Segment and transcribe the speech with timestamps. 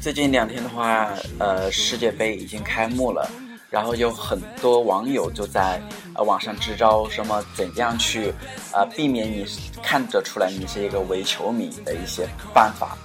[0.00, 1.08] 最近两天的话，
[1.38, 3.30] 呃，世界杯已经开幕了，
[3.72, 5.80] 然后有很多网友就在
[6.14, 8.30] 呃网上支招，什么怎样去
[8.70, 9.46] 呃避免你
[9.82, 12.98] 看得出来你是一个伪球迷的一些办法。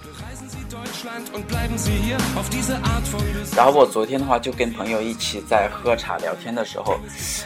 [3.56, 7.00] 然后我昨天的话就跟朋友一起在喝茶聊天的时候，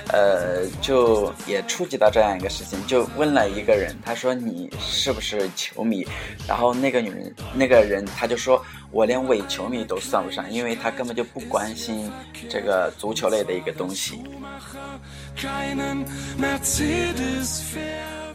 [0.09, 6.08] 呃，就也触及到这样一个事情，就问了一个人，他说你是不是球迷？
[6.48, 12.12] 然后那个女人，那个人他就说我连伪球迷都算不上，因为他根本就不关心
[12.50, 14.23] 这个足球类的一个东西。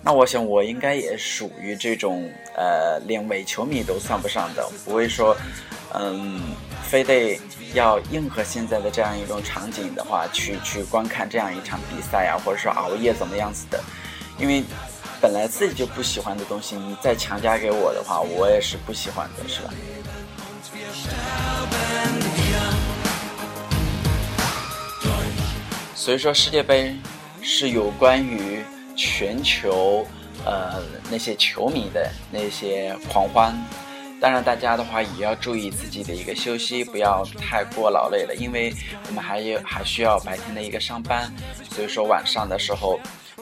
[0.07, 5.37] 那我想，我应该也属于这种，呃，连伪球迷都算不上的，不会说，
[5.95, 6.41] 嗯，
[6.85, 7.41] 非得
[7.75, 13.83] 要应和现在的这样一种场景的话，去去观看这样一场比赛呀，或者说熬夜怎么样子的，
[14.39, 14.63] 因为
[15.21, 19.75] 本来自己就不喜欢的东西，你再强加给我的话，我也是不喜欢的，是吧？
[25.97, 26.95] 所以说，世界杯
[27.43, 28.63] 是有关于。
[28.97, 30.07] 全球，
[30.45, 33.55] 呃，那些球迷的那些狂欢，
[34.21, 38.73] 当然大家的话也要注意自己的一个休息，不要太过劳累了，因为
[39.07, 41.31] 我们还有还需要白天的一个上班，
[41.71, 42.99] 所以说晚上的时候，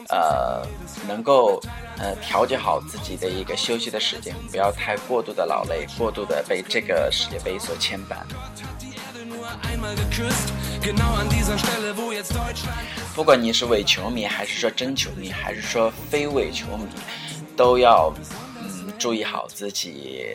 [0.09, 0.67] 呃，
[1.07, 1.61] 能够
[1.97, 8.17] 呃调节好自己的一个休息的时间，不要太过度的劳累，过度的被这个世界杯所牵绊。
[13.15, 16.85] 不管你是伪球迷，还是说真球迷，还是说非伪球迷，
[17.55, 18.13] 都要
[18.61, 20.25] 嗯注意好自己，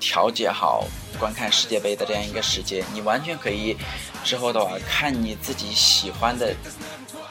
[0.00, 0.86] 调节好
[1.18, 2.84] 观看世界杯的这样一个时间。
[2.92, 3.76] 你完全可以
[4.24, 6.54] 之后的话看你自己喜欢的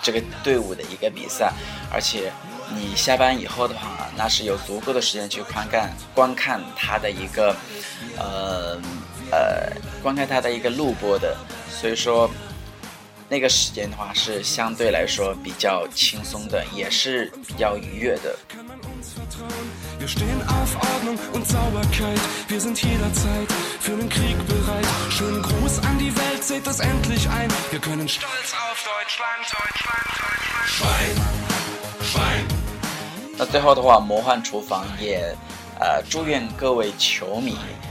[0.02, 1.52] 这个队伍的一个比赛，
[1.92, 2.32] 而且
[2.74, 7.56] 你下班以后的话，那是有足够的时间去观看观看他的一个
[8.18, 8.80] 呃
[9.32, 9.72] 呃
[10.04, 11.36] 观看他的一个录播的。
[11.70, 12.30] 所以说，
[13.28, 18.38] 那个时间的话是相对来说比较轻松的，也是比较愉悦的。
[33.38, 35.36] 那最后的话，魔幻厨房也
[35.80, 37.58] 呃祝愿各位球迷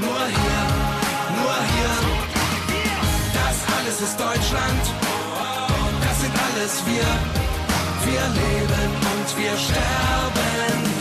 [0.00, 0.60] Nur hier,
[1.38, 1.94] nur hier.
[3.34, 5.00] Das alles ist Deutschland
[6.60, 7.08] alles wir.
[8.04, 10.99] Wir leben und wir sterben